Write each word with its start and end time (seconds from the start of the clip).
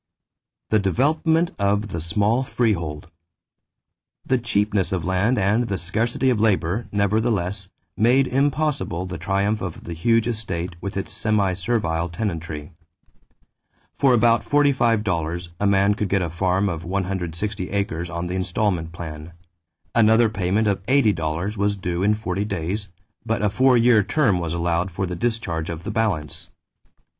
=The 0.71 0.79
Development 0.79 1.51
of 1.59 1.89
the 1.89 2.01
Small 2.01 2.41
Freehold.= 2.41 3.07
The 4.25 4.39
cheapness 4.39 4.91
of 4.91 5.05
land 5.05 5.37
and 5.37 5.65
the 5.67 5.77
scarcity 5.77 6.31
of 6.31 6.41
labor, 6.41 6.87
nevertheless, 6.91 7.69
made 7.95 8.25
impossible 8.25 9.05
the 9.05 9.19
triumph 9.19 9.61
of 9.61 9.83
the 9.83 9.93
huge 9.93 10.25
estate 10.25 10.75
with 10.81 10.97
its 10.97 11.11
semi 11.11 11.53
servile 11.53 12.09
tenantry. 12.09 12.71
For 13.99 14.15
about 14.15 14.43
$45 14.43 15.49
a 15.59 15.67
man 15.67 15.93
could 15.93 16.09
get 16.09 16.23
a 16.23 16.31
farm 16.31 16.67
of 16.67 16.83
160 16.83 17.69
acres 17.69 18.09
on 18.09 18.25
the 18.25 18.33
installment 18.33 18.91
plan; 18.93 19.33
another 19.93 20.29
payment 20.29 20.67
of 20.67 20.83
$80 20.87 21.57
was 21.57 21.75
due 21.77 22.01
in 22.01 22.15
forty 22.15 22.43
days; 22.43 22.89
but 23.23 23.43
a 23.43 23.51
four 23.51 23.77
year 23.77 24.01
term 24.01 24.39
was 24.39 24.55
allowed 24.55 24.89
for 24.89 25.05
the 25.05 25.15
discharge 25.15 25.69
of 25.69 25.83
the 25.83 25.91
balance. 25.91 26.49